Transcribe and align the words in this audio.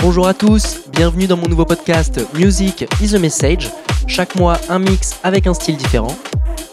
Bonjour 0.00 0.28
à 0.28 0.34
tous, 0.34 0.78
bienvenue 0.92 1.26
dans 1.26 1.36
mon 1.36 1.48
nouveau 1.48 1.64
podcast 1.64 2.20
Music 2.34 2.86
is 3.02 3.16
a 3.16 3.18
Message. 3.18 3.68
Chaque 4.06 4.36
mois, 4.36 4.56
un 4.68 4.78
mix 4.78 5.18
avec 5.24 5.48
un 5.48 5.54
style 5.54 5.76
différent. 5.76 6.16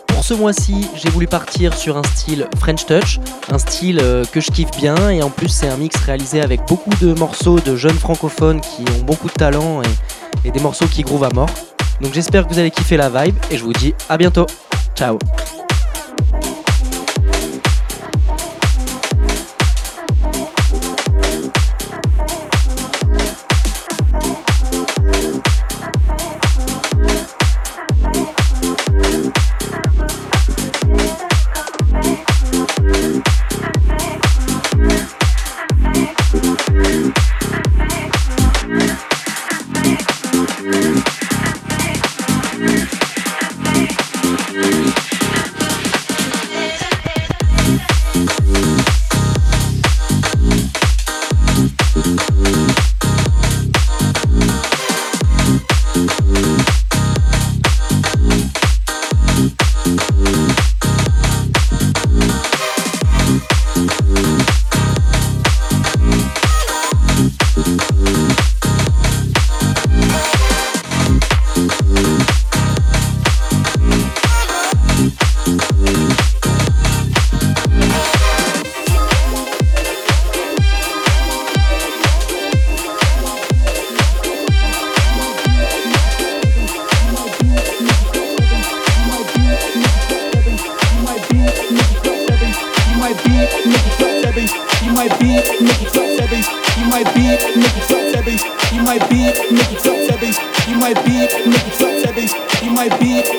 Pour 0.07 0.23
ce 0.23 0.35
mois-ci, 0.35 0.87
j'ai 0.93 1.09
voulu 1.09 1.25
partir 1.25 1.75
sur 1.75 1.97
un 1.97 2.03
style 2.03 2.47
French 2.59 2.85
Touch, 2.85 3.19
un 3.49 3.57
style 3.57 3.99
euh, 3.99 4.23
que 4.25 4.39
je 4.39 4.51
kiffe 4.51 4.71
bien 4.77 5.09
et 5.09 5.23
en 5.23 5.31
plus 5.31 5.49
c'est 5.49 5.67
un 5.67 5.77
mix 5.77 5.95
réalisé 5.97 6.39
avec 6.39 6.67
beaucoup 6.67 6.91
de 7.01 7.13
morceaux 7.13 7.59
de 7.59 7.75
jeunes 7.75 7.97
francophones 7.97 8.61
qui 8.61 8.83
ont 8.95 9.03
beaucoup 9.03 9.27
de 9.27 9.33
talent 9.33 9.81
et, 10.43 10.51
des 10.51 10.59
morceaux 10.59 10.85
qui 10.85 11.01
groovent 11.01 11.23
à 11.23 11.33
mort. 11.33 11.49
Donc 12.01 12.13
j'espère 12.13 12.47
que 12.47 12.53
vous 12.53 12.59
allez 12.59 12.71
kiffer 12.71 12.95
la 12.95 13.09
vibe 13.09 13.35
et 13.49 13.57
je 13.57 13.63
vous 13.63 13.73
dis 13.73 13.95
à 14.07 14.17
bientôt. 14.17 14.45
Ciao 14.95 15.17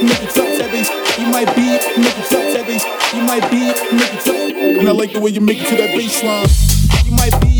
nigga 0.02 0.26
touch 0.32 0.58
that 0.58 0.70
bass. 0.70 0.90
You 1.18 1.26
might 1.28 1.54
be 1.54 1.62
it, 1.74 1.82
nigga 1.96 2.28
touch 2.28 2.52
that 2.54 2.66
bass. 2.66 2.84
You 3.14 3.22
might 3.22 3.50
be 3.50 3.68
it, 3.68 3.76
nigga. 3.76 4.78
And 4.80 4.88
I 4.88 4.92
like 4.92 5.12
the 5.12 5.20
way 5.20 5.30
you 5.30 5.40
make 5.40 5.58
it 5.60 5.68
to 5.68 5.76
that 5.76 5.90
baseline. 5.90 7.06
You 7.06 7.12
might 7.12 7.40
be 7.40 7.55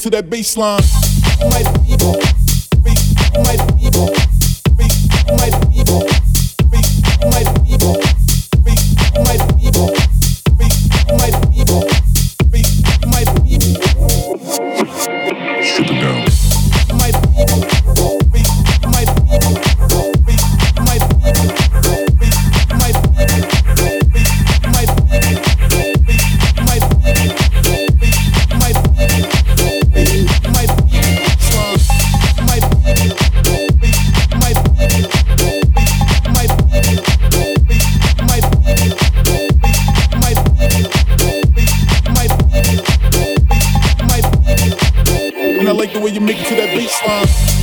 to 0.00 0.10
that 0.10 0.26
baseline. 0.26 0.80
I 45.70 45.72
like 45.72 45.92
the 45.92 46.00
way 46.00 46.10
you 46.10 46.20
make 46.20 46.36
it 46.40 46.46
to 46.48 46.56
that 46.56 46.76
baseline. 46.76 47.59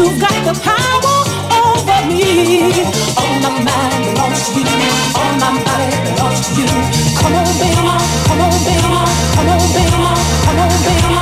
You've 0.00 0.18
got 0.18 0.32
the 0.48 0.58
power 0.64 1.18
over 1.60 2.06
me. 2.08 2.72
All 3.20 3.36
my 3.44 3.52
mind 3.60 4.16
belongs 4.16 4.48
to 4.48 4.60
you. 4.60 4.88
All 5.20 5.32
my 5.36 5.60
body 5.60 5.92
belongs 6.08 6.40
to 6.40 6.62
you. 6.62 6.68
Come 7.20 7.34
on, 7.36 7.44
baby. 7.60 7.76
Come 7.76 8.40
on, 8.40 8.50
baby. 8.64 8.80
Come 8.80 8.96
on, 8.96 9.60
baby. 9.76 9.92
Come 9.92 10.58
on, 10.58 10.70
baby. 10.84 11.19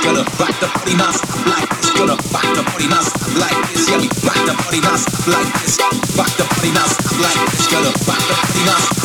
gonna 0.00 0.24
rock 0.38 0.54
the 0.60 0.68
body 0.74 0.94
mass 0.96 1.20
like 1.46 1.68
this. 1.80 1.90
gonna 1.92 2.16
rock 2.32 2.48
the 2.56 2.62
body 2.62 2.88
mass 2.88 3.08
like 3.38 3.56
this. 3.72 3.88
yeah 3.88 3.98
we 3.98 4.08
rock 4.26 4.40
the 4.46 4.54
body 4.64 4.80
mass 4.80 5.02
like 5.28 5.50
this. 5.60 5.78
rock 6.16 6.32
the 6.36 6.44
body 6.44 6.72
mass 6.72 6.92
like 7.20 7.40
it's 7.54 7.68
gonna 7.70 7.92
rock 8.08 8.22
the 8.28 8.34
body 8.34 8.64
mass 8.66 8.95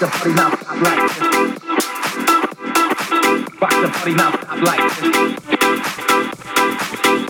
the 0.00 0.06
party 0.06 0.32
now, 0.32 0.48
stop 0.48 0.80
like 0.80 0.96
this. 0.96 1.20
Rock 3.60 3.76
the 3.82 3.88
party 3.92 4.14
now, 4.14 4.30
stop 4.32 4.60
like 4.64 4.80
this. 4.80 5.04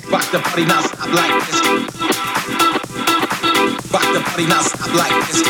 Rock 0.07 0.27
the 0.31 0.39
party 0.39 0.65
now, 0.67 0.81
stop 0.81 1.11
like 1.11 1.35
this. 1.47 1.59
Rock 3.91 4.07
the 4.15 4.21
party 4.23 4.47
now, 4.47 4.63
stop 4.63 4.95
like 4.95 5.19
this. 5.27 5.43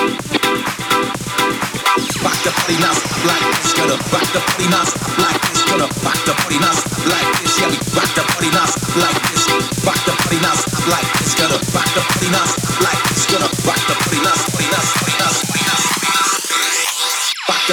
Rock 2.25 2.41
the 2.41 2.51
party 2.57 2.77
now, 2.81 2.95
stop 2.97 3.25
like 3.29 3.45
this. 3.53 3.69
Gonna 3.77 3.97
rock 4.01 4.25
the 4.33 4.41
party 4.41 4.67
now, 4.73 4.85
stop 4.89 5.19
like 5.21 5.41
this. 5.45 5.61
Gonna 5.69 5.89
rock 6.01 6.17
the 6.25 6.33
party 6.41 6.57
now, 6.57 6.73
stop 6.73 7.05
like 7.05 7.29
this. 7.45 7.53
Yeah, 7.61 7.69
we 7.69 7.77
rock 8.01 8.09
the 8.17 8.25
party 8.33 8.49
now, 8.49 8.65
stop 8.65 8.97
like 8.97 9.21
this. 9.29 9.45
Rock 9.85 10.01
the 10.09 10.17
party 10.17 10.41
now, 10.41 10.57
stop 10.57 10.89
like 10.89 11.05
this. 11.21 11.37
Gonna 11.37 11.61
rock 11.77 11.89
the 11.93 12.01
party 12.01 12.29
now, 12.33 12.49
stop 12.49 12.81
like 12.81 13.03
this. 13.13 13.29
Gonna 13.29 13.49
rock 13.69 13.77
the 13.77 13.95
party 14.09 14.21
now. 14.25 14.50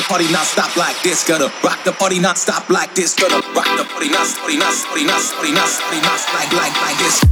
party 0.08 0.32
not 0.32 0.46
stop 0.46 0.76
like 0.78 1.00
this. 1.04 1.28
Gonna 1.28 1.52
rock 1.64 1.84
the 1.84 1.92
party 1.92 2.20
not 2.20 2.38
stop 2.38 2.70
like 2.70 2.96
this. 2.96 3.14
Gonna 3.14 3.42
rock 3.54 3.68
the 3.78 3.84
party 3.84 4.10
not 4.10 4.28
party 4.40 4.58
not 4.58 4.74
party 4.88 5.04
not 5.06 5.22
party 5.32 5.52
not 5.52 6.22
like 6.34 6.52
like 6.54 6.82
like 6.82 6.98
this. 6.98 7.27